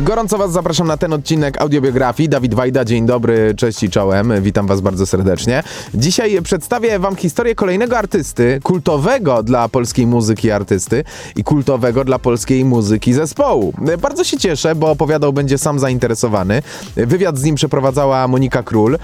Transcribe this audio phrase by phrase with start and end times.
[0.00, 2.28] Gorąco Was zapraszam na ten odcinek audiobiografii.
[2.28, 4.42] Dawid Wajda, dzień dobry, cześć i czołem.
[4.42, 5.62] Witam Was bardzo serdecznie.
[5.94, 11.04] Dzisiaj przedstawię Wam historię kolejnego artysty, kultowego dla polskiej muzyki artysty
[11.36, 13.72] i kultowego dla polskiej muzyki zespołu.
[14.02, 16.62] Bardzo się cieszę, bo opowiadał będzie sam zainteresowany.
[16.96, 18.98] Wywiad z nim przeprowadzała Monika Król,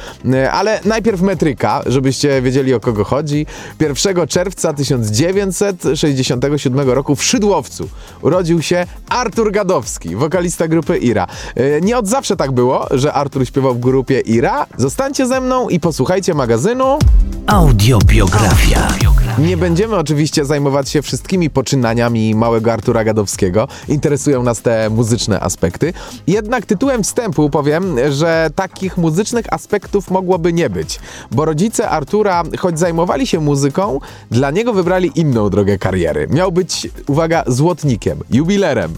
[0.52, 3.46] ale najpierw metryka, żebyście wiedzieli o kogo chodzi.
[3.80, 7.88] 1 czerwca 1967 roku w Szydłowcu
[8.22, 11.26] urodził się Artur Gadowski, wokalista grupy Ira.
[11.56, 14.66] E, Nie od zawsze tak było, że Artur śpiewał w grupie Ira.
[14.76, 16.98] Zostańcie ze mną i posłuchajcie magazynu.
[17.46, 18.88] Audiobiografia.
[19.38, 23.68] Nie będziemy oczywiście zajmować się wszystkimi poczynaniami małego Artura Gadowskiego.
[23.88, 25.92] Interesują nas te muzyczne aspekty.
[26.26, 32.78] Jednak tytułem wstępu powiem, że takich muzycznych aspektów mogłoby nie być, bo rodzice Artura, choć
[32.78, 36.26] zajmowali się muzyką, dla niego wybrali inną drogę kariery.
[36.30, 38.94] Miał być, uwaga, złotnikiem, jubilerem.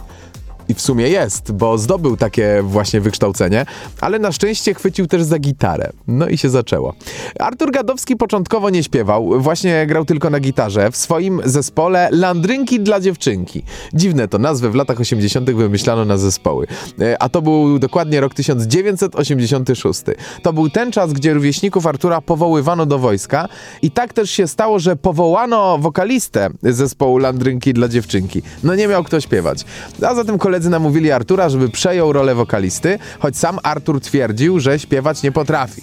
[0.68, 3.66] I w sumie jest, bo zdobył takie właśnie wykształcenie,
[4.00, 5.90] ale na szczęście chwycił też za gitarę.
[6.06, 6.94] No i się zaczęło.
[7.38, 13.00] Artur Gadowski początkowo nie śpiewał, właśnie grał tylko na gitarze w swoim zespole Landrynki dla
[13.00, 13.62] dziewczynki.
[13.94, 15.50] Dziwne to nazwy w latach 80.
[15.50, 16.66] wymyślano na zespoły.
[17.00, 20.00] E, A to był dokładnie rok 1986.
[20.42, 23.48] To był ten czas, gdzie rówieśników Artura powoływano do wojska
[23.82, 28.42] i tak też się stało, że powołano wokalistę zespołu Landrynki dla dziewczynki.
[28.64, 29.64] No nie miał kto śpiewać.
[30.06, 35.22] A zatem koledzy namówili Artura, żeby przejął rolę wokalisty, choć sam Artur twierdził, że śpiewać
[35.22, 35.82] nie potrafi.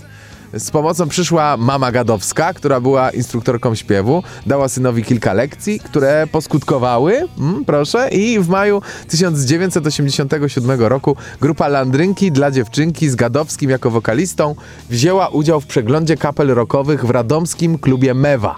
[0.54, 7.28] Z pomocą przyszła mama Gadowska, która była instruktorką śpiewu, dała synowi kilka lekcji, które poskutkowały,
[7.40, 14.56] mm, proszę, i w maju 1987 roku grupa Landrynki dla dziewczynki z Gadowskim jako wokalistą
[14.90, 18.56] wzięła udział w przeglądzie kapel rockowych w radomskim klubie Mewa.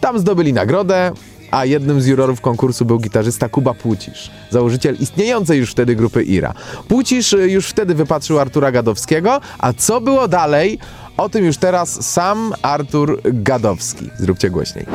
[0.00, 1.12] Tam zdobyli nagrodę,
[1.50, 6.54] a jednym z jurorów konkursu był gitarzysta Kuba Płócisz, założyciel istniejącej już wtedy grupy Ira.
[6.88, 10.78] Płócisz y, już wtedy wypatrzył Artura Gadowskiego, a co było dalej?
[11.16, 14.10] O tym już teraz sam Artur Gadowski.
[14.18, 14.86] Zróbcie głośniej.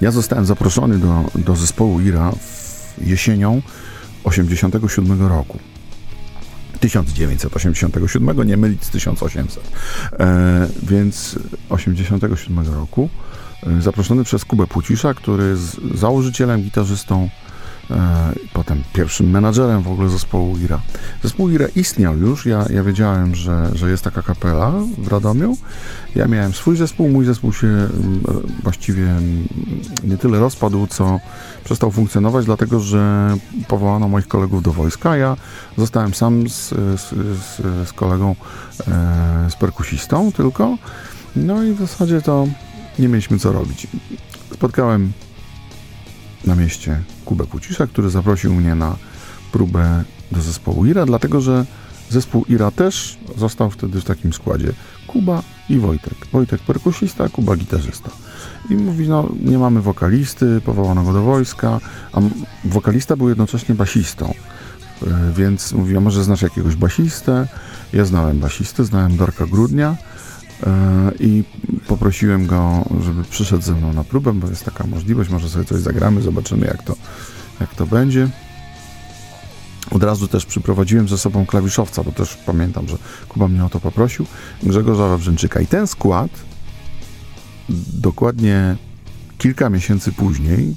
[0.00, 2.32] Ja zostałem zaproszony do, do zespołu IRA
[2.98, 3.62] jesienią
[4.24, 5.58] 87 roku.
[6.80, 9.70] 1987, nie mylić z 1800.
[10.20, 11.38] E, więc
[11.68, 13.08] 87 roku
[13.80, 17.28] zaproszony przez Kubę Płócisza, który jest założycielem, gitarzystą,
[17.90, 20.80] e, potem pierwszym menadżerem w ogóle zespołu IRA.
[21.22, 25.56] Zespół IRA istniał już, ja, ja wiedziałem, że, że jest taka kapela w Radomiu.
[26.14, 28.22] Ja miałem swój zespół, mój zespół się mm,
[28.62, 29.06] właściwie
[30.04, 31.20] nie tyle rozpadł, co
[31.64, 33.36] przestał funkcjonować, dlatego że
[33.68, 35.16] powołano moich kolegów do wojska.
[35.16, 35.36] Ja
[35.78, 36.68] zostałem sam z,
[37.00, 37.14] z,
[37.88, 38.36] z, kolegą,
[38.88, 40.78] e, z perkusistą tylko.
[41.36, 42.46] No i w zasadzie to
[42.98, 43.86] nie mieliśmy co robić.
[44.54, 45.12] Spotkałem
[46.44, 48.96] na mieście Kubę Kucisza, który zaprosił mnie na
[49.52, 51.66] próbę do zespołu IRA, dlatego że
[52.10, 54.72] zespół IRA też został wtedy w takim składzie.
[55.06, 56.14] Kuba i Wojtek.
[56.32, 58.10] Wojtek perkusista, Kuba gitarzysta.
[58.70, 61.80] I mówi, no nie mamy wokalisty, powołano go do wojska,
[62.12, 62.20] a
[62.64, 64.34] wokalista był jednocześnie basistą.
[65.06, 67.48] E, Więc mówi, a może znasz jakiegoś basistę?
[67.92, 69.96] Ja znałem basistę, znałem Dorka Grudnia
[71.20, 71.44] i
[71.86, 75.80] poprosiłem go, żeby przyszedł ze mną na próbę, bo jest taka możliwość, może sobie coś
[75.80, 76.96] zagramy, zobaczymy jak to,
[77.60, 78.28] jak to będzie.
[79.90, 82.96] Od razu też przyprowadziłem ze sobą klawiszowca, bo też pamiętam, że
[83.28, 84.26] Kuba mnie o to poprosił,
[84.62, 85.60] Grzegorza Wawrzynczyka.
[85.60, 86.30] I ten skład
[87.92, 88.76] dokładnie
[89.38, 90.74] kilka miesięcy później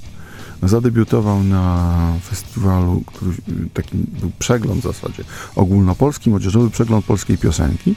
[0.62, 3.32] zadebiutował na festiwalu, który
[3.74, 5.24] taki był przegląd w zasadzie,
[5.56, 7.94] ogólnopolski, młodzieżowy przegląd polskiej piosenki.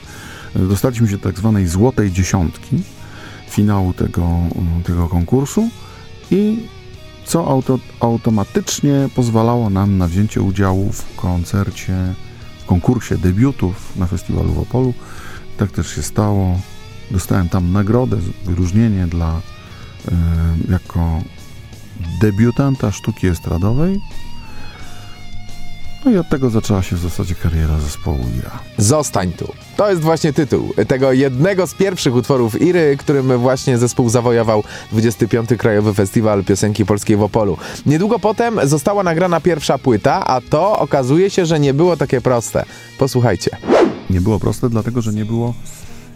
[0.54, 2.82] Dostaliśmy się do tak zwanej złotej dziesiątki
[3.50, 4.28] finału tego,
[4.84, 5.68] tego konkursu
[6.30, 6.66] i
[7.24, 12.14] co auto, automatycznie pozwalało nam na wzięcie udziału w koncercie,
[12.60, 14.94] w konkursie debiutów na festiwalu w Opolu.
[15.56, 16.60] Tak też się stało.
[17.10, 19.40] Dostałem tam nagrodę, wyróżnienie dla
[20.08, 20.12] e,
[20.70, 21.22] jako
[22.20, 24.00] debiutanta sztuki estradowej.
[26.04, 28.50] No i od tego zaczęła się w zasadzie kariera zespołu Ira.
[28.78, 29.52] Zostań tu.
[29.76, 35.48] To jest właśnie tytuł tego jednego z pierwszych utworów Iry, którym właśnie zespół zawojował 25.
[35.58, 37.56] Krajowy Festiwal Piosenki Polskiej w Opolu.
[37.86, 42.64] Niedługo potem została nagrana pierwsza płyta, a to okazuje się, że nie było takie proste.
[42.98, 43.56] Posłuchajcie.
[44.10, 45.54] Nie było proste, dlatego że nie było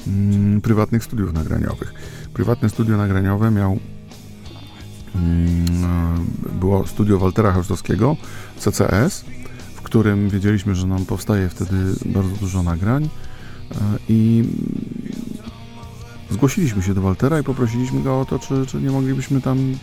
[0.07, 1.95] mm, prywatnych studiów nagraniowych.
[2.35, 3.79] Prywatne studio nagraniowe miał
[6.60, 8.16] było studio Waltera Chrztowskiego,
[8.58, 9.25] CCS,
[9.75, 11.75] w którym wiedzieliśmy, że nam powstaje wtedy
[12.06, 13.76] bardzo dużo nagrań e,
[14.08, 14.44] i
[16.31, 19.75] zgłosiliśmy się do Waltera i poprosiliśmy go o to, czy, czy nie moglibyśmy tam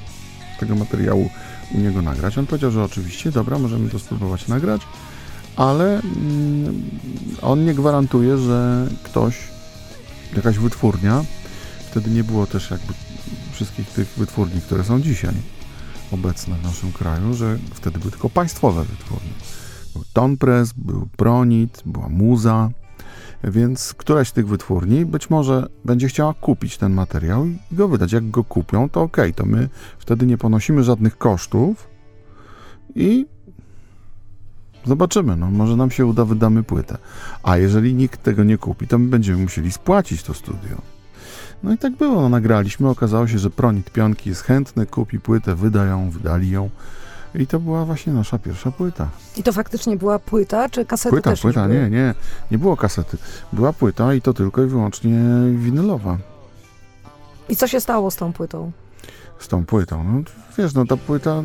[0.60, 1.30] tego materiału
[1.76, 2.38] u niego nagrać.
[2.38, 4.82] On powiedział, że oczywiście, dobra, możemy to spróbować nagrać,
[5.56, 6.82] ale mm,
[7.42, 9.38] on nie gwarantuje, że ktoś,
[10.36, 11.24] jakaś wytwórnia,
[11.92, 12.94] wtedy nie było też jakby
[13.56, 15.34] wszystkich tych wytwórni, które są dzisiaj
[16.12, 19.34] obecne w naszym kraju, że wtedy były tylko państwowe wytwórnie.
[19.94, 22.70] Był Tonpress, był Pronit, była Muza,
[23.44, 28.12] więc któraś z tych wytwórni być może będzie chciała kupić ten materiał i go wydać.
[28.12, 29.70] Jak go kupią, to ok, to my
[30.00, 31.88] wtedy nie ponosimy żadnych kosztów
[32.96, 33.26] i
[34.86, 36.98] zobaczymy, no może nam się uda, wydamy płytę.
[37.44, 40.95] A jeżeli nikt tego nie kupi, to my będziemy musieli spłacić to studio.
[41.64, 45.56] No i tak było, no, nagraliśmy, okazało się, że Pronit Pionki jest chętny, kupi płytę,
[45.56, 46.70] wyda ją, wydali ją.
[47.36, 49.10] I to była właśnie nasza pierwsza płyta.
[49.38, 51.80] I to faktycznie była płyta, czy kasety Płyta, też płyta, były?
[51.80, 52.14] nie, nie,
[52.52, 53.18] nie było kasety.
[53.54, 55.20] Była płyta i to tylko i wyłącznie
[55.56, 56.18] winylowa.
[57.50, 58.72] I co się stało z tą płytą?
[59.40, 60.04] z tą płytą.
[60.04, 60.22] No,
[60.58, 61.44] wiesz, no ta płyta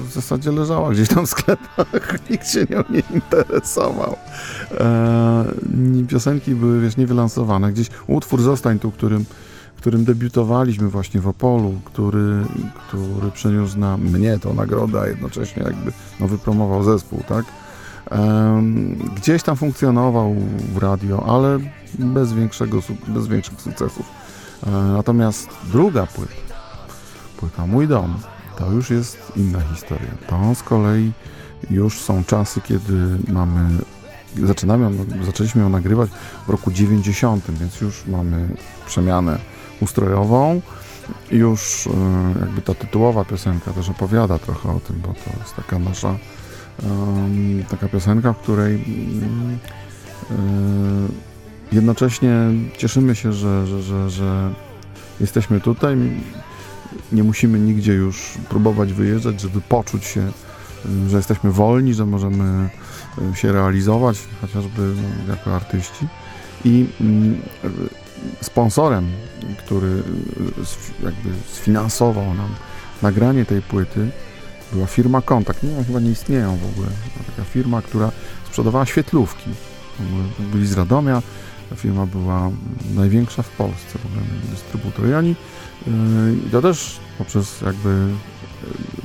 [0.00, 4.16] w zasadzie leżała gdzieś tam w sklepach, nikt się nią nie interesował.
[4.80, 5.44] E,
[6.08, 7.72] piosenki były, wiesz, niewylansowane.
[7.72, 9.24] Gdzieś utwór Zostań tu, którym,
[9.76, 12.44] którym debiutowaliśmy właśnie w Opolu, który,
[12.88, 17.44] który przyniósł na mnie tą nagrodę, a jednocześnie jakby no, wypromował zespół, tak?
[18.10, 20.34] Em, gdzieś tam funkcjonował
[20.74, 21.58] w radio, ale
[21.98, 24.06] bez, większego, bez większych sukcesów.
[24.66, 26.32] E, natomiast druga płyta,
[27.36, 28.14] płyta Mój Dom,
[28.58, 30.10] to już jest inna historia.
[30.28, 31.12] To z kolei
[31.70, 32.92] już są czasy, kiedy
[33.28, 33.68] mamy,
[34.42, 34.90] zaczynamy,
[35.24, 36.10] zaczęliśmy ją nagrywać
[36.46, 38.48] w roku 90, więc już mamy
[38.86, 39.38] przemianę
[39.80, 40.60] ustrojową.
[41.30, 45.78] Już e, jakby ta tytułowa piosenka też opowiada trochę o tym, bo to jest taka
[45.78, 46.14] nasza
[47.70, 49.58] taka piosenka, w której mm,
[50.30, 50.34] e,
[51.72, 52.32] jednocześnie
[52.76, 54.50] cieszymy się, że, że, że, że
[55.20, 55.96] jesteśmy tutaj.
[57.12, 60.20] Nie musimy nigdzie już próbować wyjeżdżać, żeby poczuć się,
[61.06, 62.68] y, że jesteśmy wolni, że możemy
[63.32, 64.94] y, się realizować, chociażby
[65.26, 66.06] no, jako artyści.
[66.64, 67.40] I mm,
[68.42, 69.08] sponsorem,
[69.58, 70.02] który
[71.02, 72.48] jakby sfinansował nam
[73.02, 74.10] nagranie tej płyty,
[74.72, 75.62] była firma Kontakt.
[75.62, 76.88] Nie chyba nie istnieją w ogóle.
[76.88, 78.10] To Taka firma, która
[78.48, 79.50] sprzedawała świetlówki.
[80.38, 81.22] Byli z Radomia.
[81.70, 82.50] Ta firma była
[82.94, 85.08] największa w Polsce, w ogóle dystrybutor.
[85.08, 85.36] I oni
[85.86, 85.92] yy,
[86.46, 88.08] i to też poprzez jakby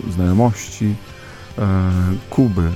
[0.05, 0.85] yy, znajomości
[1.57, 1.63] yy,
[2.29, 2.71] Kuby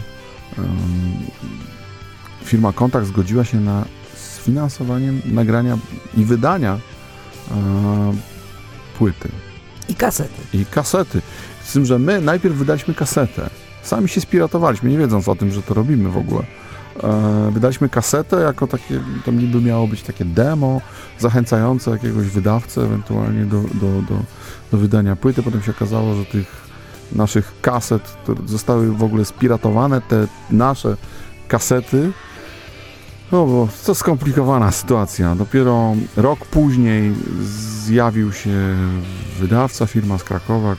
[2.44, 3.86] firma Kontakt zgodziła się na
[4.16, 5.78] sfinansowanie nagrania
[6.18, 6.80] i wydania
[8.98, 9.30] płyty
[9.90, 10.42] I kasety.
[10.54, 11.22] i kasety.
[11.64, 13.50] Z tym, że my najpierw wydaliśmy kasetę.
[13.84, 16.44] Sami się spiratowaliśmy, nie wiedząc o tym, że to robimy w ogóle.
[17.04, 20.82] E, wydaliśmy kasetę jako takie, to niby miało być takie demo
[21.20, 24.20] zachęcające jakiegoś wydawcę ewentualnie do, do, do,
[24.72, 25.44] do wydania płyty.
[25.44, 26.66] Potem się okazało, że tych
[27.12, 30.98] naszych kaset zostały w ogóle spiratowane, te nasze
[31.48, 32.12] kasety.
[33.32, 35.36] No bo to skomplikowana sytuacja.
[35.36, 37.14] Dopiero rok później
[37.86, 38.76] zjawił się
[39.40, 40.76] wydawca, firma z Krakowa,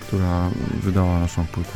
[0.00, 0.48] która
[0.82, 1.70] wydała naszą płytę.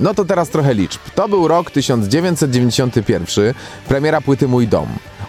[0.00, 1.00] No to teraz trochę liczb.
[1.14, 3.54] To był rok 1991,
[3.88, 4.88] premiera płyty Mój Dom.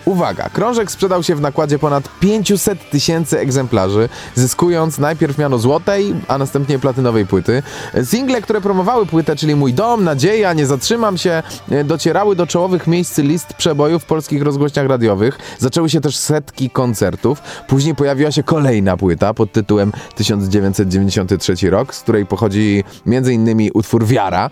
[0.09, 6.37] Uwaga, krążek sprzedał się w nakładzie ponad 500 tysięcy egzemplarzy, zyskując najpierw miano złotej, a
[6.37, 7.63] następnie platynowej płyty.
[8.03, 12.87] Single, które promowały płytę, czyli Mój Dom, Nadzieja, Nie Zatrzymam się, e, docierały do czołowych
[12.87, 15.39] miejsc list przebojów w polskich rozgłośniach radiowych.
[15.59, 17.41] Zaczęły się też setki koncertów.
[17.67, 23.69] Później pojawiła się kolejna płyta pod tytułem 1993 rok, z której pochodzi m.in.
[23.73, 24.49] utwór Wiara.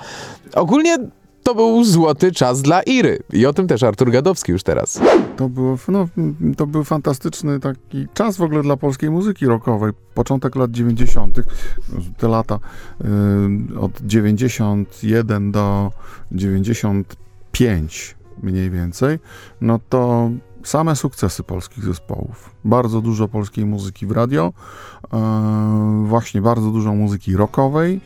[0.56, 0.98] Ogólnie
[1.48, 3.20] to był złoty czas dla Iry.
[3.34, 5.00] I o tym też Artur Gadowski już teraz.
[5.38, 6.08] To, było, no,
[6.58, 9.92] to był fantastyczny taki czas w ogóle dla polskiej muzyki rockowej.
[10.14, 11.40] Początek lat 90.,
[12.18, 12.60] te lata
[13.76, 15.92] y, od 91 do
[16.32, 19.20] 95 mniej więcej,
[19.62, 20.30] no to
[20.64, 22.56] same sukcesy polskich zespołów.
[22.64, 24.54] Bardzo dużo polskiej muzyki w radio,
[25.06, 28.02] y, właśnie bardzo dużo muzyki rockowej.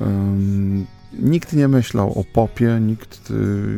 [0.00, 3.34] Ym, nikt nie myślał o popie, nikt, y,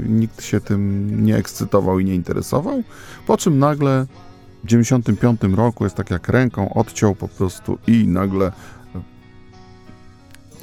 [0.09, 2.83] nikt się tym nie ekscytował i nie interesował,
[3.27, 4.07] po czym nagle
[4.65, 8.53] w 95 roku jest tak jak ręką odciął po prostu i nagle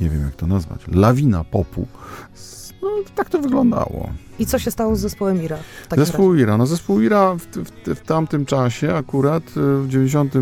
[0.02, 1.88] nie wiem jak to nazwać, lawina popu.
[2.36, 4.10] S- No, tak to wyglądało.
[4.40, 5.58] I co się stało z zespołem Ira?
[5.98, 6.44] Zespół razie?
[6.44, 6.58] Ira.
[6.58, 10.34] No zespół Ira w, w, w tamtym czasie akurat y, w 90,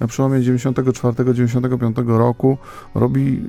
[0.00, 2.58] na przełomie 94-95 roku
[2.94, 3.42] robi,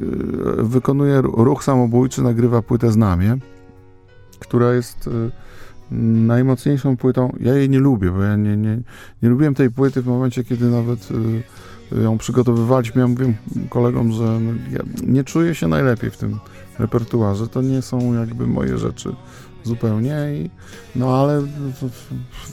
[0.59, 3.37] y, wykonuje ruch samobójczy, nagrywa płytę Znamie,
[4.39, 5.11] która jest y,
[5.91, 7.33] najmocniejszą płytą.
[7.39, 8.81] Ja jej nie lubię, bo ja nie, nie,
[9.23, 11.09] nie lubiłem tej płyty w momencie, kiedy nawet
[12.03, 13.01] ją przygotowywaliśmy.
[13.01, 13.33] Ja mówiłem
[13.69, 16.39] kolegom, że no, ja nie czuję się najlepiej w tym
[16.79, 17.47] repertuarze.
[17.47, 19.15] To nie są jakby moje rzeczy
[19.63, 20.15] zupełnie.
[20.33, 20.49] I,
[20.95, 21.43] no ale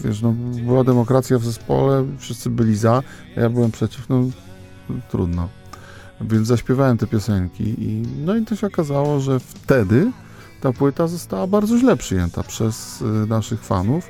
[0.04, 0.32] wiesz, no,
[0.66, 3.02] była demokracja w zespole, wszyscy byli za,
[3.36, 4.24] ja byłem przeciw, no
[5.10, 5.48] trudno.
[6.20, 10.12] Więc zaśpiewałem te piosenki i no i to się okazało, że wtedy
[10.60, 14.08] ta płyta została bardzo źle przyjęta przez y, naszych fanów.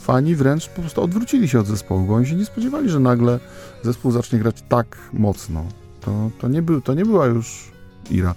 [0.00, 3.40] Fani wręcz po prostu odwrócili się od zespołu, bo oni się nie spodziewali, że nagle
[3.82, 5.64] zespół zacznie grać tak mocno.
[6.00, 7.72] To, to, nie, był, to nie była już
[8.10, 8.34] Ira.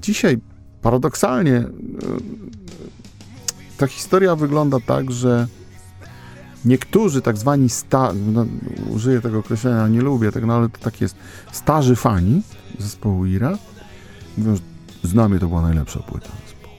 [0.00, 0.38] Dzisiaj
[0.82, 1.68] paradoksalnie y,
[3.76, 5.46] ta historia wygląda tak, że
[6.64, 8.46] niektórzy tak zwani sta, no,
[8.90, 11.16] użyję tego określenia, nie lubię tego, no ale to tak jest,
[11.52, 12.42] starzy fani
[12.78, 13.58] zespołu Ira
[14.38, 14.62] mówią, że
[15.08, 16.74] znamy to była najlepsza płyta zespołu.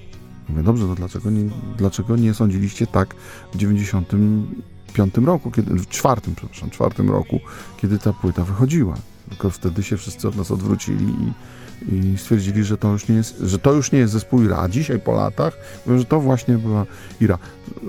[0.50, 3.16] Mówię, dobrze, to dlaczego nie, dlaczego nie sądziliście tak
[3.54, 7.40] w 95 roku, kiedy, w czwartym, przepraszam, czwartym roku,
[7.78, 8.96] kiedy ta płyta wychodziła.
[9.30, 13.40] Tylko wtedy się wszyscy od nas odwrócili i, i stwierdzili, że to już nie jest,
[13.40, 14.70] że to już nie jest zespół Ira.
[14.70, 15.54] Dzisiaj po latach
[15.86, 16.86] mówią, że to właśnie była
[17.22, 17.38] Ira.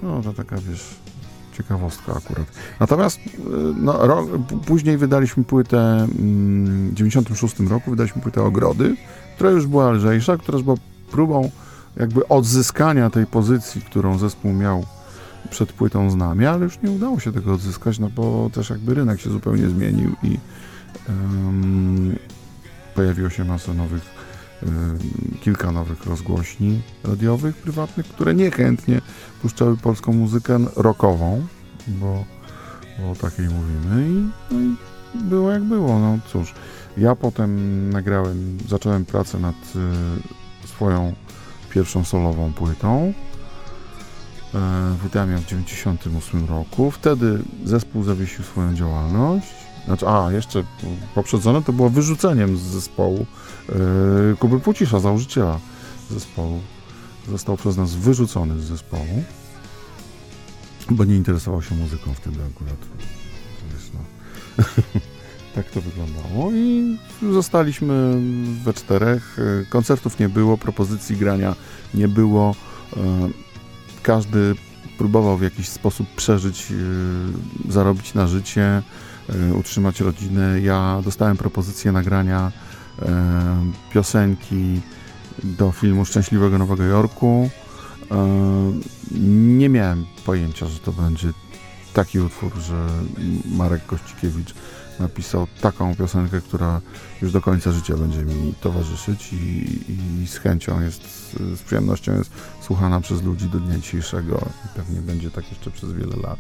[0.03, 0.85] No to taka, wiesz,
[1.57, 2.47] ciekawostka akurat.
[2.81, 3.31] Natomiast y,
[3.77, 4.27] no,
[4.67, 5.79] później wydaliśmy płytę
[6.19, 8.97] mm, w 96 roku, wydaliśmy płytę Ogrody,
[9.35, 10.77] która już była lżejsza, która była
[11.11, 11.51] próbą
[11.97, 14.85] jakby odzyskania tej pozycji, którą zespół miał
[15.51, 19.21] przed płytą Znamie, ale już nie udało się tego odzyskać, no bo też jakby rynek
[19.21, 20.39] się zupełnie zmienił i
[22.95, 24.03] pojawiło się masa nowych,
[25.41, 29.01] kilka nowych rozgłośni radiowych, prywatnych, które niechętnie
[29.43, 31.47] puszczały polską muzykę rockową,
[31.89, 32.25] bo,
[33.11, 34.77] o takiej mówimy i, no i
[35.15, 36.55] było jak było, no cóż.
[36.97, 39.55] Ja potem nagrałem, zacząłem pracę nad
[40.65, 41.13] y, swoją
[41.71, 43.13] pierwszą solową płytą.
[44.55, 46.91] E, wydałem ją w 98 roku.
[46.91, 49.55] Wtedy zespół zawiesił swoją działalność.
[49.87, 50.65] Znaczy, a, jeszcze
[51.15, 53.27] poprzedzone to było wyrzuceniem z zespołu
[53.69, 53.75] e,
[54.37, 55.59] Kuby Pucisza, założyciela
[56.11, 56.61] zespołu.
[57.29, 59.25] Został przez nas wyrzucony z zespołu,
[60.91, 62.77] bo nie interesował się muzyką wtedy akurat.
[63.95, 64.01] No.
[65.55, 66.99] tak to wyglądało i
[67.33, 68.21] zostaliśmy
[68.65, 69.39] we czterech.
[69.39, 71.55] E, Koncertów nie było, propozycji grania
[71.95, 72.55] nie było.
[72.97, 73.01] E,
[74.03, 74.55] Każdy
[74.99, 76.67] próbował w jakiś sposób przeżyć,
[77.69, 78.83] zarobić na życie,
[79.55, 80.61] utrzymać rodzinę.
[80.61, 82.53] Ja dostałem propozycję nagrania
[83.03, 84.81] e, piosenki
[85.45, 87.51] do filmu Szczęśliwego Nowego Jorku.
[88.11, 88.17] E,
[89.21, 91.29] Nie miałem pojęcia, że to będzie
[91.95, 92.87] taki utwór, że
[93.57, 94.55] Marek Kościkiewicz
[95.01, 96.81] napisał taką piosenkę, która
[97.23, 99.37] już do końca życia będzie mi towarzyszyć i,
[100.23, 102.31] i z chęcią jest, z przyjemnością jest
[102.63, 106.39] słuchana przez ludzi do dnia dzisiejszego i pewnie będzie tak jeszcze przez wiele lat.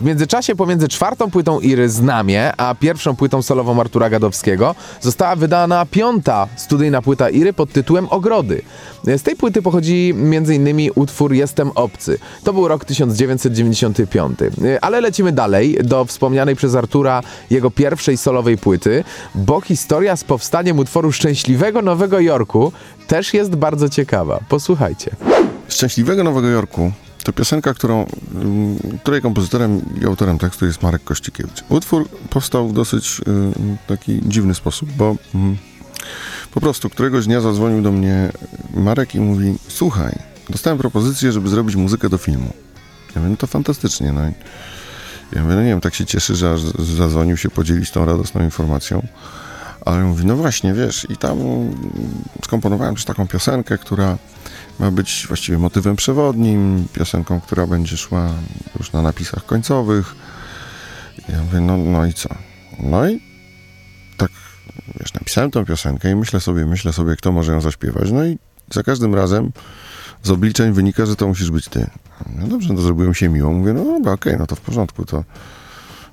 [0.00, 5.86] W międzyczasie pomiędzy czwartą płytą Iry Znamie, a pierwszą płytą solową Artura Gadowskiego została wydana
[5.86, 8.62] piąta studyjna płyta Iry pod tytułem Ogrody.
[9.04, 10.90] Z tej płyty pochodzi m.in.
[10.94, 12.18] utwór Jestem obcy.
[12.44, 14.38] To był rok 1995.
[14.80, 19.04] Ale lecimy dalej do wspomnianej przez Artura jego pierwszej solowej płyty,
[19.34, 22.72] bo historia z powstaniem utworu Szczęśliwego Nowego Jorku
[23.06, 24.40] też jest bardzo ciekawa.
[24.48, 25.16] Posłuchajcie.
[25.68, 26.92] Szczęśliwego Nowego Jorku
[27.24, 31.64] to piosenka, którą, mm, której kompozytorem i autorem tekstu jest Marek Kościkiewicz.
[31.68, 33.22] Utwór powstał w dosyć y,
[33.86, 35.56] taki dziwny sposób, bo mm,
[36.54, 38.32] po prostu któregoś dnia zadzwonił do mnie
[38.74, 40.18] Marek i mówi słuchaj,
[40.50, 42.52] dostałem propozycję, żeby zrobić muzykę do filmu.
[43.14, 44.12] Ja mówię, no to fantastycznie.
[44.12, 44.20] No
[45.32, 49.06] ja mówię, no nie wiem, tak się cieszy, że zadzwonił się podzielić tą radosną informacją.
[49.84, 51.38] Ale mówi, no właśnie, wiesz, i tam
[52.44, 54.18] skomponowałem też taką piosenkę, która
[54.78, 58.30] ma być właściwie motywem przewodnim, piosenką, która będzie szła
[58.78, 60.14] już na napisach końcowych.
[61.28, 62.28] Ja mówię, no, no i co?
[62.78, 63.20] No i
[64.16, 64.30] tak,
[65.00, 68.10] wiesz, napisałem tą piosenkę i myślę sobie, myślę sobie, kto może ją zaśpiewać.
[68.10, 68.38] No i
[68.70, 69.52] za każdym razem
[70.22, 71.90] z obliczeń wynika, że to musisz być ty.
[72.38, 73.52] No dobrze, no to zrobiłem się miło.
[73.52, 75.24] Mówię, no okej, no to w porządku, to,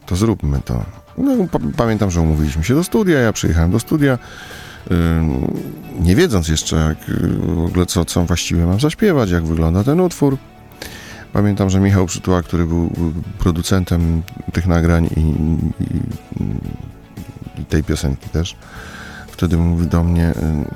[0.05, 0.85] to zróbmy to.
[1.17, 4.17] No pa- pamiętam, że umówiliśmy się do studia, ja przyjechałem do studia,
[4.91, 5.53] ym,
[5.99, 9.99] nie wiedząc jeszcze jak, y, w ogóle co, co właściwie mam zaśpiewać, jak wygląda ten
[9.99, 10.37] utwór.
[11.33, 14.21] Pamiętam, że Michał Przytuła, który był y, producentem
[14.53, 15.19] tych nagrań i,
[15.83, 15.99] i,
[17.61, 18.55] i tej piosenki też,
[19.39, 20.33] wtedy mówi do mnie, y,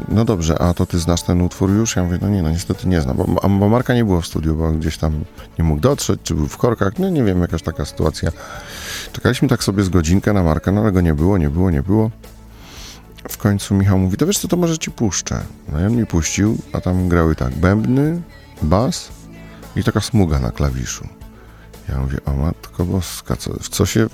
[0.07, 1.95] no dobrze, a to ty znasz ten utwór już?
[1.95, 4.55] Ja mówię, no nie, no niestety nie znam, bo, bo Marka nie było w studiu,
[4.55, 5.23] bo gdzieś tam
[5.59, 8.31] nie mógł dotrzeć, czy był w korkach, no nie wiem, jakaś taka sytuacja.
[9.11, 11.83] Czekaliśmy tak sobie z godzinkę na Marka, no ale go nie było, nie było, nie
[11.83, 12.11] było.
[13.29, 15.41] W końcu Michał mówi, to wiesz co, to może ci puszczę.
[15.71, 18.21] No i on mi puścił, a tam grały tak, bębny,
[18.61, 19.09] bas
[19.75, 21.07] i taka smuga na klawiszu.
[21.89, 24.07] Ja mówię, o matko boska, co, w, co się,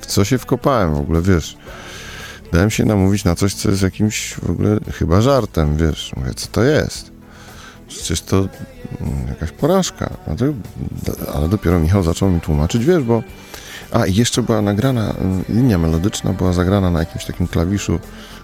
[0.00, 1.56] w co się wkopałem w ogóle, wiesz.
[2.52, 6.12] Dałem się namówić na coś, co jest jakimś w ogóle chyba żartem, wiesz.
[6.16, 7.10] Mówię, co to jest?
[7.88, 8.36] Przecież to
[9.00, 10.10] mm, jakaś porażka.
[10.26, 10.44] No to,
[11.34, 13.22] ale dopiero Michał zaczął mi tłumaczyć, wiesz, bo...
[13.92, 15.10] A, i jeszcze była nagrana,
[15.48, 17.98] y, linia melodyczna była zagrana na jakimś takim klawiszu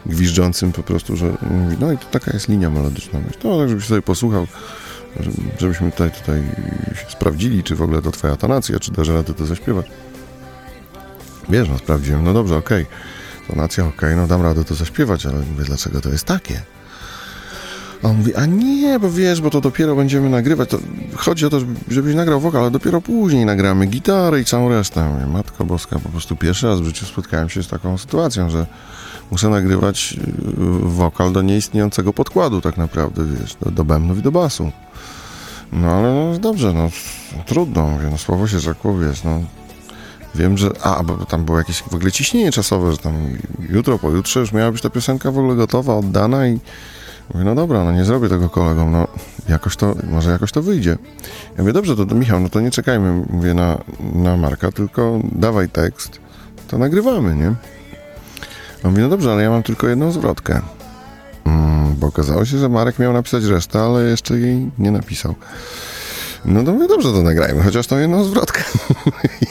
[0.07, 3.19] gwiżdżącym po prostu, że mówi, no i to taka jest linia melodyczna.
[3.21, 4.47] Mówię, No, tak żebyś sobie posłuchał,
[5.21, 6.43] żeby- żebyśmy tutaj, tutaj
[7.09, 9.87] sprawdzili, czy w ogóle to twoja tonacja, czy dasz radę to zaśpiewać.
[11.49, 12.87] Wiesz, no sprawdziłem, no dobrze, okej.
[13.49, 16.63] Tonacja, okej, no dam radę to zaśpiewać, ale mówię, dlaczego to jest takie?
[18.03, 20.69] A on mówi, a nie, bo wiesz, bo to dopiero będziemy nagrywać.
[20.71, 20.79] To
[21.17, 25.09] chodzi o to, żeby- żebyś nagrał wokal, ale dopiero później nagramy gitarę i całą resztę.
[25.09, 28.67] Mówię, Matko Boska, po prostu pierwszy raz w życiu spotkałem się z taką sytuacją, że
[29.31, 30.23] muszę nagrywać yy,
[30.83, 34.73] wokal do nieistniejącego podkładu tak naprawdę, wiesz, do, do bębnów i do basu.
[35.73, 36.91] No ale no, dobrze, no
[37.47, 39.41] trudno, mówię, no słowo się rzekło, wiesz, no
[40.35, 43.15] wiem, że, a, bo tam było jakieś w ogóle ciśnienie czasowe, że tam
[43.69, 46.61] jutro, pojutrze już miała być ta piosenka w ogóle gotowa, oddana i
[47.35, 49.09] mówię, no dobra, no nie zrobię tego kolegom, no
[49.49, 50.99] jakoś to, może jakoś to wyjdzie.
[51.57, 53.79] Ja mówię, dobrze, to, to Michał, no to nie czekajmy, mówię, na,
[54.15, 56.21] na Marka, tylko dawaj tekst,
[56.69, 57.55] to nagrywamy, nie?
[58.85, 60.61] On mówi, no dobrze, ale ja mam tylko jedną zwrotkę.
[61.45, 65.35] Mm, bo okazało się, że Marek miał napisać resztę, ale jeszcze jej nie napisał.
[66.45, 68.65] No to mówię, dobrze, to nagrajmy, chociaż tą jedną zwrotkę.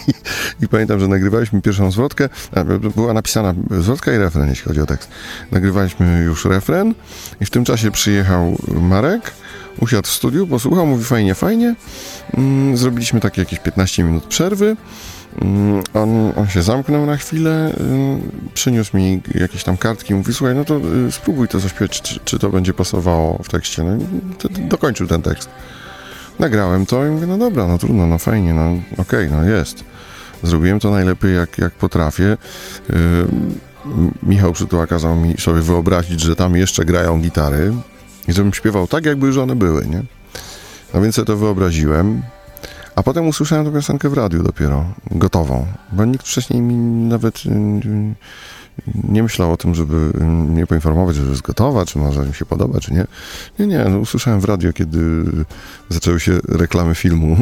[0.62, 2.30] I, pamiętam, że nagrywaliśmy pierwszą zwrotkę,
[2.96, 5.10] była napisana zwrotka i refren, jeśli chodzi o tekst.
[5.52, 6.94] Nagrywaliśmy już refren
[7.42, 9.32] i w tym czasie przyjechał Marek,
[9.80, 11.76] usiadł w studiu, posłuchał, mówi fajnie, fajnie.
[12.34, 14.76] Mm, zrobiliśmy takie jakieś 15 minut przerwy.
[15.42, 20.56] Mm, On, on się zamknął na chwilę, y, przyniósł mi jakieś tam kartki, mówi, słuchaj,
[20.56, 23.84] no to y, spróbuj to zaśpiewać, czy, czy to będzie pasowało w tekście.
[23.84, 23.98] No,
[24.38, 25.50] to, to dokończył ten tekst.
[26.40, 29.84] Nagrałem to i mówię, no dobra, no trudno, no fajnie, no okej, no jest.
[30.44, 32.38] Zrobiłem to najlepiej jak, jak potrafię.
[32.90, 32.94] Y,
[34.24, 37.74] Michał Przytuła kazał mi sobie wyobrazić, że tam jeszcze grają gitary
[38.28, 40.04] i żebym śpiewał tak, jakby już one były, nie?
[40.94, 42.22] No więc sobie to wyobraziłem.
[42.96, 46.76] A potem usłyszałem tę piosenkę w radiu dopiero, gotową, bo nikt wcześniej mi
[47.08, 47.50] nawet y,
[49.04, 52.80] nie myślał o tym, żeby mnie poinformować, że jest gotowa, czy może mi się podoba,
[52.80, 53.08] czy nie.
[53.60, 55.00] Nie, nie, no, usłyszałem w radio, kiedy
[55.90, 57.38] zaczęły się reklamy filmu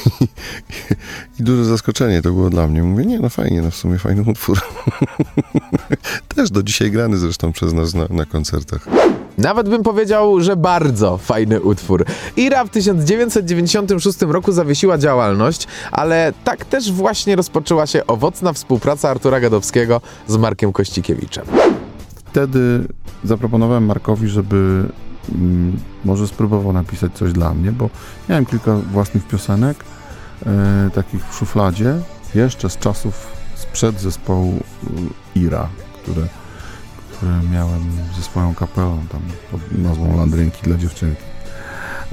[1.40, 2.82] i duże zaskoczenie to było dla mnie.
[2.82, 4.60] Mówię, nie, no fajnie, no w sumie fajny utwór.
[6.36, 8.86] Też do dzisiaj grany zresztą przez nas na, na koncertach.
[9.40, 12.04] Nawet bym powiedział, że bardzo fajny utwór.
[12.36, 19.40] Ira w 1996 roku zawiesiła działalność, ale tak też właśnie rozpoczęła się owocna współpraca Artura
[19.40, 21.44] Gadowskiego z Markiem Kościkiewiczem.
[22.14, 22.88] wtedy
[23.24, 24.84] zaproponowałem Markowi, żeby
[25.34, 27.90] mm, może spróbował napisać coś dla mnie, bo
[28.28, 29.84] miałem kilka własnych piosenek,
[30.46, 31.94] e, takich w szufladzie,
[32.34, 34.54] jeszcze z czasów sprzed zespołu
[35.34, 35.68] y, Ira,
[36.02, 36.22] które
[37.52, 37.80] miałem
[38.16, 41.22] ze swoją kapelą tam pod nazwą Landrynki dla dziewczynki.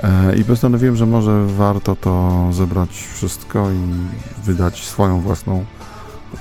[0.04, 3.80] E, I postanowiłem, że może warto to zebrać wszystko i
[4.43, 5.65] wydać swoją własną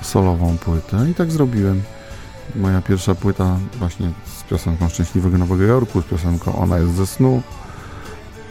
[0.03, 1.11] solową płytę.
[1.11, 1.83] I tak zrobiłem.
[2.57, 7.43] Moja pierwsza płyta właśnie z piosenką Szczęśliwego Nowego Jorku, z piosenką Ona jest ze snu.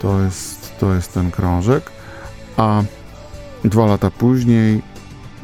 [0.02, 1.90] To jest, to jest ten krążek.
[2.56, 2.82] A
[3.64, 4.82] dwa lata później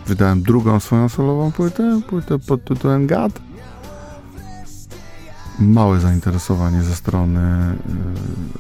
[0.07, 3.33] wydałem drugą swoją solową płytę, płytę pod tytułem Gad.
[5.63, 7.75] Małe zainteresowanie ze strony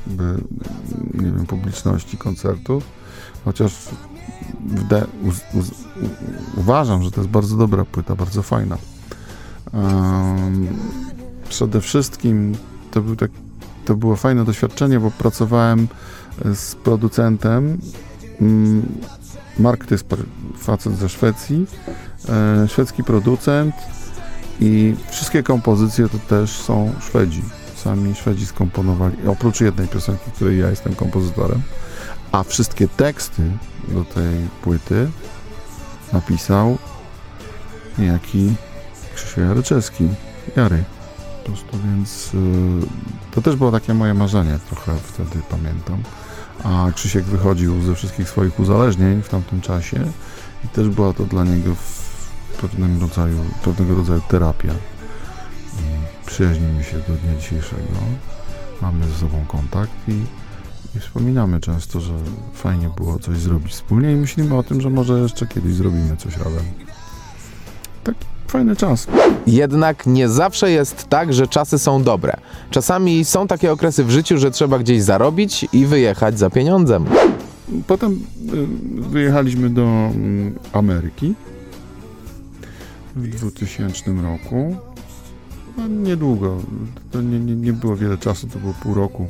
[0.08, 0.34] y, by,
[1.14, 2.84] nie wiem, publiczności koncertów,
[3.44, 3.88] chociaż
[5.22, 8.76] uz, uz, u, uważam, że to jest bardzo dobra płyta, bardzo fajna.
[9.74, 10.66] Em,
[11.48, 12.54] przede wszystkim
[12.90, 13.30] to, był tak,
[13.84, 15.88] to było fajne doświadczenie, bo pracowałem
[16.54, 17.78] z producentem.
[18.40, 18.82] Mm,
[19.58, 20.06] Mark to jest
[20.58, 21.66] facet ze Szwecji,
[22.28, 23.74] e, szwedzki producent
[24.60, 27.42] i wszystkie kompozycje to też są Szwedzi.
[27.76, 31.62] Sami Szwedzi skomponowali, oprócz jednej piosenki, której ja jestem kompozytorem,
[32.32, 33.42] a wszystkie teksty
[33.88, 35.10] do tej płyty
[36.12, 36.78] napisał
[37.98, 38.54] niejaki
[39.14, 40.08] Krzysiu Jaryczewski,
[40.56, 40.84] Jary.
[41.42, 42.38] Po prostu, więc y,
[43.30, 46.02] to też było takie moje marzenie trochę wtedy, pamiętam.
[46.64, 50.12] A Krzysiek wychodził ze wszystkich swoich uzależnień w tamtym czasie
[50.64, 51.74] i też była to dla niego
[52.62, 54.72] pewnym rodzaju, pewnego rodzaju terapia.
[55.78, 57.82] I przyjaźnimy się do dnia dzisiejszego.
[58.82, 60.12] Mamy ze sobą kontakt i,
[60.96, 62.12] i wspominamy często, że
[62.54, 66.36] fajnie było coś zrobić wspólnie i myślimy o tym, że może jeszcze kiedyś zrobimy coś
[66.36, 66.64] razem.
[68.04, 69.06] Taki fajny czas.
[69.46, 72.36] Jednak nie zawsze jest tak, że czasy są dobre.
[72.70, 77.04] Czasami są takie okresy w życiu, że trzeba gdzieś zarobić i wyjechać za pieniądzem.
[77.86, 78.18] Potem y,
[79.10, 81.34] wyjechaliśmy do mm, Ameryki
[83.16, 84.76] w 2000 roku.
[85.76, 86.58] No, niedługo,
[87.10, 89.26] to nie, nie, nie było wiele czasu, to było pół roku.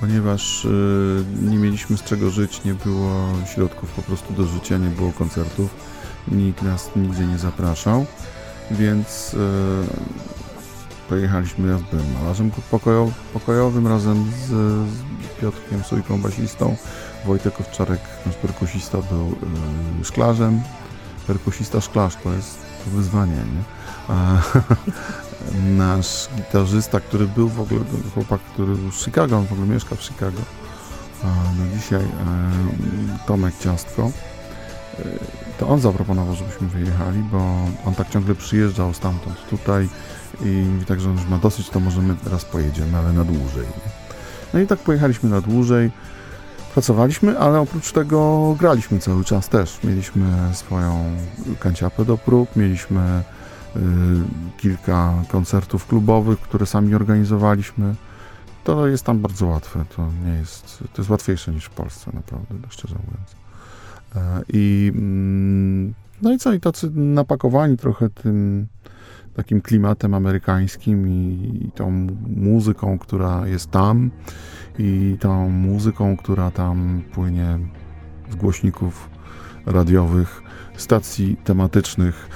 [0.00, 4.88] Ponieważ y, nie mieliśmy z czego żyć, nie było środków po prostu do życia, nie
[4.88, 5.74] było koncertów,
[6.28, 8.06] nikt nas nigdzie nie zapraszał,
[8.70, 9.38] więc y,
[11.08, 16.76] pojechaliśmy, ja byłem malarzem pokojow, pokojowym razem z, z Piotrkiem basistą.
[17.26, 19.26] Wojtek Owczarek, nasz perkusista, był
[20.00, 20.60] y, szklarzem.
[21.26, 23.62] Perkusista szklarz to jest wyzwanie, nie?
[24.08, 24.42] A,
[25.76, 27.80] nasz gitarzysta, który był w ogóle,
[28.14, 30.38] chłopak, który był z Chicago, on w ogóle mieszka w Chicago.
[31.24, 32.06] A, no dzisiaj e,
[33.26, 34.10] Tomek Ciastko.
[34.98, 35.02] E,
[35.58, 37.38] to on zaproponował, żebyśmy wyjechali, bo
[37.86, 39.88] on tak ciągle przyjeżdżał stamtąd tutaj
[40.40, 43.66] i mówi tak, że on już ma dosyć, to możemy teraz pojedziemy, ale na dłużej.
[44.54, 45.90] No i tak pojechaliśmy na dłużej.
[46.76, 49.78] Pracowaliśmy, ale oprócz tego graliśmy cały czas też.
[49.84, 51.04] Mieliśmy swoją
[51.60, 53.22] kanciapę do prób, mieliśmy
[53.76, 53.80] y,
[54.58, 57.94] kilka koncertów klubowych, które sami organizowaliśmy.
[58.64, 59.84] To jest tam bardzo łatwe.
[59.96, 63.36] To nie jest, to jest łatwiejsze niż w Polsce, naprawdę, tak szczerze mówiąc.
[64.16, 68.66] E, I mm, no i co, i tacy napakowani trochę tym
[69.36, 71.90] takim klimatem amerykańskim i, i tą
[72.36, 74.10] muzyką, która jest tam
[74.78, 77.58] i tą muzyką, która tam płynie
[78.30, 79.10] z głośników
[79.66, 80.42] radiowych,
[80.76, 82.28] stacji tematycznych,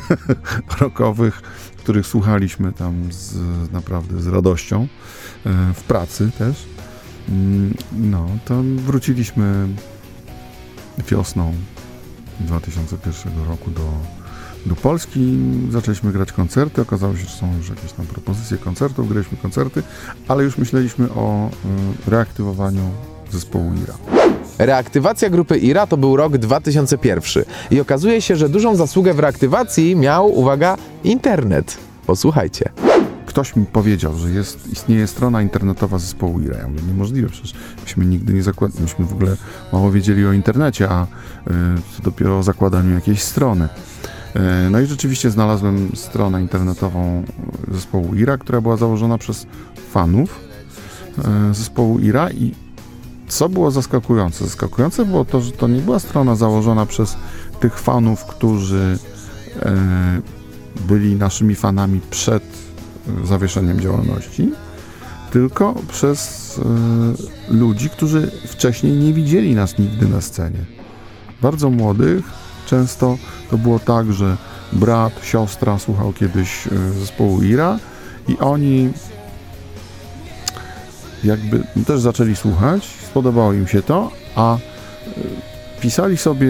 [0.80, 1.42] rockowych,
[1.76, 3.36] których słuchaliśmy tam z,
[3.72, 4.88] naprawdę z radością,
[5.46, 6.66] e, w pracy też.
[7.28, 9.68] Mm, No, to wróciliśmy
[11.08, 11.54] wiosną
[12.40, 14.19] 2001 roku do,
[14.66, 15.38] do Polski.
[15.70, 16.82] Zaczęliśmy grać koncerty.
[16.82, 19.08] Okazało się, że są już jakieś tam propozycje koncertów.
[19.08, 19.82] Graliśmy koncerty,
[20.28, 21.50] ale już myśleliśmy o
[22.06, 22.90] y, reaktywowaniu
[23.32, 23.94] zespołu IRA.
[24.58, 29.96] Reaktywacja grupy IRA to był rok 2001 i okazuje się, że dużą zasługę w reaktywacji
[29.96, 31.76] miał, uwaga, internet.
[32.06, 32.70] Posłuchajcie.
[33.26, 36.58] Ktoś mi powiedział, że jest, istnieje strona internetowa zespołu IRA.
[36.58, 39.36] Ja mówię, niemożliwe, przecież myśmy nigdy nie zakładali, myśmy w ogóle
[39.72, 41.06] mało wiedzieli o internecie, a y,
[41.96, 43.68] co dopiero o zakładaniu jakiejś strony.
[44.36, 47.22] Y, No i rzeczywiście znalazłem stronę internetową
[47.68, 49.46] zespołu IRA, która była założona przez
[49.90, 50.40] fanów
[51.50, 52.54] y, zespołu IRA i
[53.30, 54.44] co było zaskakujące?
[54.44, 57.16] Zaskakujące było to, że to nie była strona założona przez
[57.60, 58.98] tych fanów, którzy
[59.62, 59.76] e,
[60.88, 64.52] byli naszymi fanami przed e, zawieszeniem działalności,
[65.32, 66.60] tylko przez
[67.50, 70.64] e, ludzi, którzy wcześniej nie widzieli nas nigdy na scenie.
[71.42, 72.24] Bardzo młodych,
[72.66, 73.18] często
[73.50, 74.36] to było tak, że
[74.72, 76.70] brat, siostra słuchał kiedyś e,
[77.00, 77.78] zespołu Ira
[78.28, 78.92] i oni
[81.24, 84.60] jakby też zaczęli słuchać, spodobało im się to, a y,
[85.80, 86.46] pisali sobie,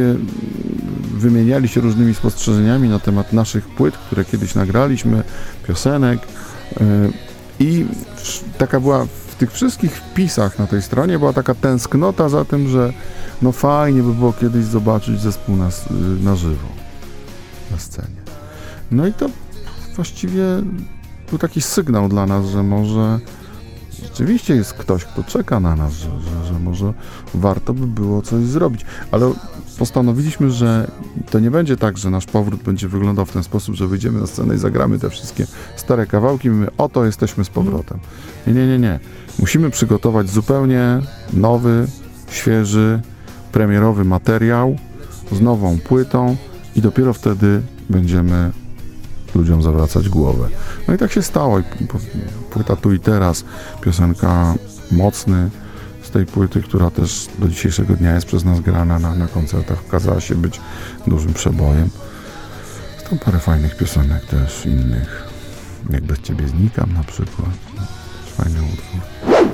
[1.15, 5.23] wymieniali się różnymi spostrzeżeniami na temat naszych płyt, które kiedyś nagraliśmy,
[5.69, 6.85] piosenek y,
[7.61, 7.87] i
[8.59, 9.07] taka była
[9.41, 12.93] tych wszystkich wpisach na tej stronie była taka tęsknota za tym, że
[13.43, 15.69] no fajnie by było kiedyś zobaczyć zespół na,
[16.23, 16.69] na żywo,
[17.71, 18.21] na scenie.
[18.91, 19.31] No i to
[19.97, 20.43] właściwie
[21.31, 23.21] był taki sygnał dla nas, że może
[24.03, 26.93] rzeczywiście jest ktoś, kto czeka na nas, że, że, że może
[27.35, 28.87] warto by było coś zrobić.
[29.11, 29.33] Ale
[29.81, 30.91] postanowiliśmy, że
[31.31, 34.27] to nie będzie tak, że nasz powrót będzie wyglądał w ten sposób, że wyjdziemy na
[34.27, 37.99] scenę i zagramy te wszystkie stare kawałki i my oto jesteśmy z powrotem.
[38.47, 39.01] Nie, nie, nie, nie.
[39.39, 41.01] Musimy przygotować zupełnie
[41.33, 41.87] nowy,
[42.31, 43.01] świeży,
[43.53, 44.77] premierowy materiał
[45.33, 46.37] z nową płytą
[46.77, 48.51] i dopiero wtedy będziemy
[49.35, 50.49] ludziom zawracać głowę.
[50.89, 51.61] No i tak się stało.
[52.51, 53.45] Płyta tu i teraz,
[53.81, 54.55] piosenka
[54.91, 55.51] Mocny
[56.11, 59.79] z tej płyty, która też do dzisiejszego dnia jest przez nas grana na, na koncertach,
[59.89, 60.61] okazała się być
[61.07, 61.91] dużym przebojem.
[62.95, 65.29] Jest tam parę fajnych piosenek też innych.
[65.91, 67.51] Jak bez ciebie znikam na przykład.
[68.37, 69.50] Fajny utwór.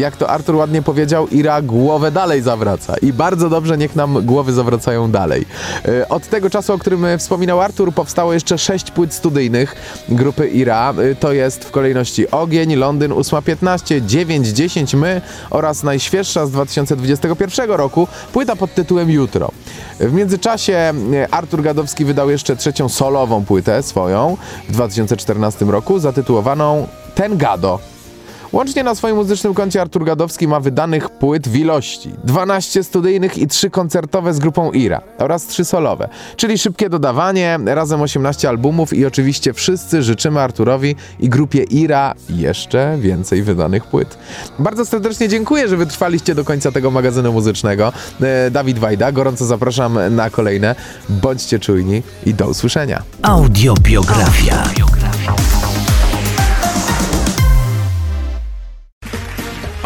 [0.00, 2.94] Jak to Artur ładnie powiedział, Ira głowę dalej zawraca.
[3.02, 5.46] I bardzo dobrze niech nam głowy zawracają dalej.
[5.88, 9.76] E, Od tego czasu, o którym e, wspominał Artur, powstało jeszcze sześć płyt studyjnych
[10.08, 10.94] grupy Ira.
[10.98, 18.08] E, To jest w kolejności Ogień, Londyn 8.15, 9.10, My oraz najświeższa z 2021 roku
[18.32, 19.50] płyta pod tytułem Jutro.
[20.00, 20.92] W międzyczasie
[21.30, 24.36] Artur Gadowski wydał jeszcze trzecią solową płytę swoją
[24.68, 27.89] w 2014 roku zatytułowaną Ten Gado.
[28.52, 33.46] Łącznie na swoim muzycznym koncie Artur Gadowski ma wydanych płyt w ilości 12 studyjnych i
[33.46, 39.06] 3 koncertowe z grupą Ira oraz 3 solowe, czyli szybkie dodawanie, razem 18 albumów i
[39.06, 44.18] oczywiście wszyscy życzymy Arturowi i grupie Ira jeszcze więcej wydanych płyt.
[44.58, 47.92] Bardzo serdecznie dziękuję, że wytrwaliście do końca tego magazynu muzycznego.
[48.20, 50.74] E, Dawid Wajda, gorąco zapraszam na kolejne.
[51.08, 53.02] Bądźcie czujni i do usłyszenia.
[53.22, 54.64] Audiobiografia.